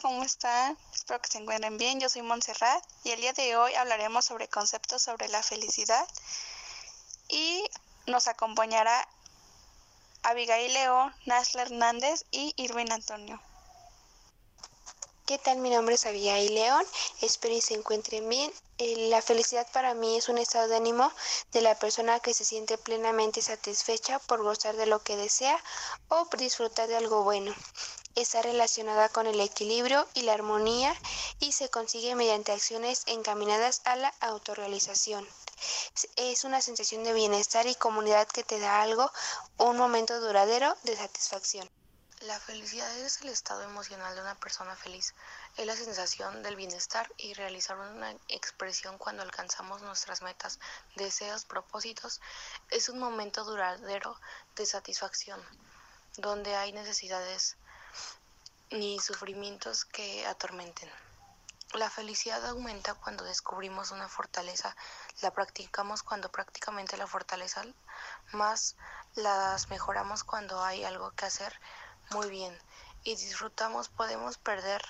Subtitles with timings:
[0.00, 0.76] ¿cómo están?
[0.94, 2.00] Espero que se encuentren bien.
[2.00, 6.06] Yo soy Montserrat y el día de hoy hablaremos sobre conceptos sobre la felicidad
[7.28, 7.64] y
[8.06, 9.06] nos acompañará
[10.22, 13.40] Abigail León, Nasla Hernández y Irvin Antonio.
[15.26, 15.58] ¿Qué tal?
[15.58, 16.84] Mi nombre es Abigail León.
[17.20, 18.52] Espero que se encuentren bien.
[18.78, 21.12] Eh, la felicidad para mí es un estado de ánimo
[21.52, 25.62] de la persona que se siente plenamente satisfecha por gozar de lo que desea
[26.08, 27.54] o por disfrutar de algo bueno.
[28.16, 30.94] Está relacionada con el equilibrio y la armonía
[31.38, 35.26] y se consigue mediante acciones encaminadas a la autorrealización.
[36.16, 39.10] Es una sensación de bienestar y comunidad que te da algo,
[39.58, 41.68] un momento duradero de satisfacción.
[42.20, 45.14] La felicidad es el estado emocional de una persona feliz.
[45.56, 50.58] Es la sensación del bienestar y realizar una expresión cuando alcanzamos nuestras metas,
[50.96, 52.20] deseos, propósitos.
[52.68, 54.20] Es un momento duradero
[54.54, 55.40] de satisfacción,
[56.18, 57.56] donde hay necesidades
[58.70, 60.90] ni sufrimientos que atormenten.
[61.74, 64.74] La felicidad aumenta cuando descubrimos una fortaleza,
[65.22, 67.64] la practicamos cuando prácticamente la fortaleza
[68.32, 68.76] más
[69.14, 71.60] las mejoramos cuando hay algo que hacer
[72.10, 72.58] muy bien
[73.04, 74.82] y disfrutamos podemos perder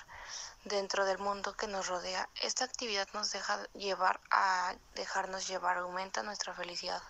[0.65, 2.27] dentro del mundo que nos rodea.
[2.41, 7.01] Esta actividad nos deja llevar a dejarnos llevar, aumenta nuestra felicidad.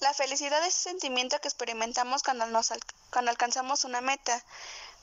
[0.00, 2.72] La felicidad es ese sentimiento que experimentamos cuando, nos
[3.10, 4.44] cuando alcanzamos una meta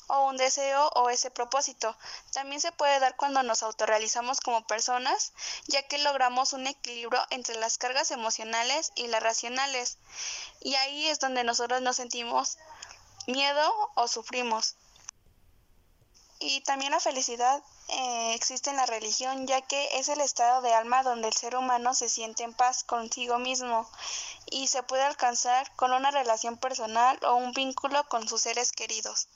[0.07, 1.95] o un deseo o ese propósito.
[2.31, 5.33] También se puede dar cuando nos autorrealizamos como personas,
[5.67, 9.97] ya que logramos un equilibrio entre las cargas emocionales y las racionales.
[10.61, 12.57] Y ahí es donde nosotros nos sentimos
[13.27, 14.75] miedo o sufrimos.
[16.39, 20.73] Y también la felicidad eh, existe en la religión, ya que es el estado de
[20.73, 23.89] alma donde el ser humano se siente en paz consigo mismo
[24.51, 29.27] y se puede alcanzar con una relación personal o un vínculo con sus seres queridos.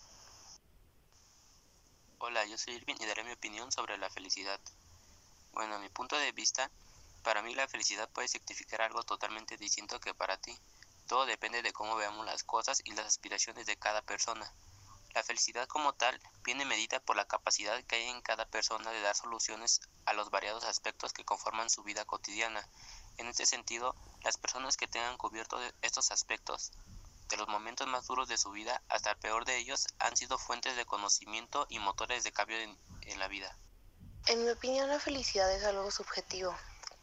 [2.22, 4.60] Hola, yo soy Irvin y daré mi opinión sobre la felicidad.
[5.54, 6.70] Bueno, a mi punto de vista,
[7.24, 10.54] para mí la felicidad puede significar algo totalmente distinto que para ti.
[11.08, 14.54] Todo depende de cómo veamos las cosas y las aspiraciones de cada persona.
[15.14, 19.00] La felicidad como tal viene medida por la capacidad que hay en cada persona de
[19.00, 22.68] dar soluciones a los variados aspectos que conforman su vida cotidiana.
[23.16, 26.74] En este sentido, las personas que tengan cubierto estos aspectos,
[27.30, 30.38] de los momentos más duros de su vida hasta el peor de ellos, han sido
[30.38, 33.56] fuentes de conocimiento y motores de cambio en, la vida.
[34.28, 36.56] En mi opinión, la felicidad es algo subjetivo.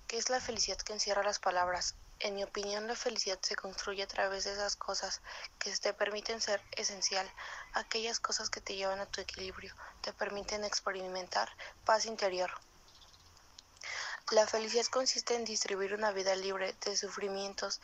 [0.06, 1.94] ¿Qué es la felicidad que encierra las palabras?
[2.18, 5.20] En mi opinión, la felicidad se construye a través de esas cosas
[5.58, 7.30] que te permiten ser esencial,
[7.74, 11.50] aquellas cosas que te llevan a tu equilibrio, te permiten experimentar
[11.84, 12.50] paz interior.
[14.32, 17.80] La felicidad consiste en distribuir una vida libre de sufrimientos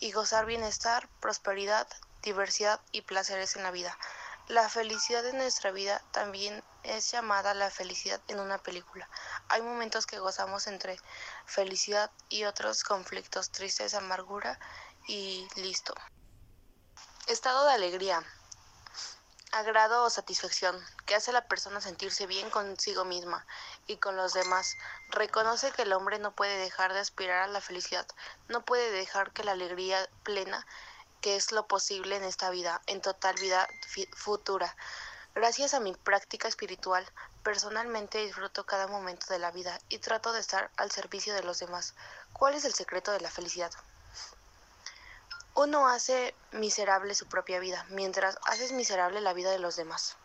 [0.00, 1.86] y gozar bienestar, prosperidad,
[2.22, 3.98] diversidad y placeres en la vida.
[4.48, 9.10] La felicidad de nuestra vida también es llamada la felicidad en una película.
[9.48, 10.98] Hay momentos que gozamos entre
[11.44, 14.58] felicidad y otros conflictos, tristeza, amargura
[15.06, 15.92] y listo.
[17.26, 18.22] Estado de alegría,
[19.54, 23.46] agrado o satisfacción, que hace a la persona sentirse bien consigo misma
[23.86, 24.74] y con los demás.
[25.14, 28.04] Reconoce que el hombre no puede dejar de aspirar a la felicidad,
[28.48, 30.66] no puede dejar que la alegría plena
[31.20, 33.68] que es lo posible en esta vida, en total vida
[34.16, 34.74] futura.
[35.32, 37.08] Gracias a mi práctica espiritual,
[37.44, 41.60] personalmente disfruto cada momento de la vida y trato de estar al servicio de los
[41.60, 41.94] demás.
[42.32, 43.70] ¿Cuál es el secreto de la felicidad?
[45.54, 50.16] Uno hace miserable su propia vida, mientras haces miserable la vida de los demás.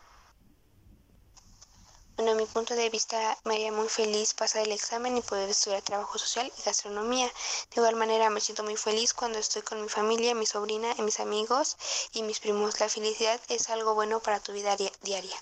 [2.20, 5.50] Bueno, a mi punto de vista me haría muy feliz pasar el examen y poder
[5.50, 7.28] estudiar trabajo social y gastronomía.
[7.28, 11.22] De igual manera me siento muy feliz cuando estoy con mi familia, mi sobrina, mis
[11.22, 11.78] amigos
[12.12, 12.78] y mis primos.
[12.82, 15.38] La felicidad es algo bueno para tu vida diaria.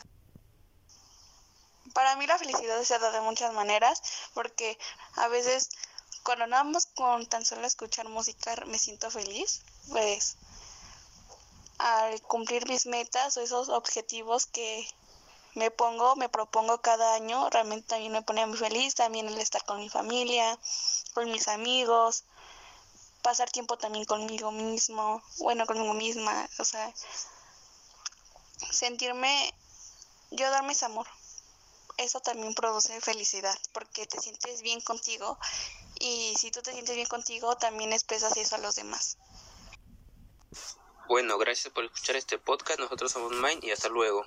[1.96, 4.00] Para mí la felicidad se da de muchas maneras
[4.36, 4.78] porque
[5.16, 5.72] a veces
[6.22, 10.38] cuando andamos con tan solo escuchar música me siento feliz, pues
[11.80, 14.88] al cumplir mis metas o esos objetivos que
[15.58, 19.66] me pongo, me propongo cada año, realmente también me pone muy feliz, también el estar
[19.66, 20.58] con mi familia,
[21.16, 22.26] con mis amigos,
[23.24, 26.94] pasar tiempo también conmigo mismo, bueno, conmigo misma, o sea,
[28.70, 29.52] sentirme,
[30.30, 31.08] yo darme ese amor.
[31.98, 35.40] Eso también produce felicidad, porque te sientes bien contigo
[36.00, 39.18] y si tú te sientes bien contigo, también expresas eso a los demás.
[41.08, 42.80] Bueno, gracias por escuchar este podcast.
[42.80, 44.24] Nosotros somos Mind y hasta luego.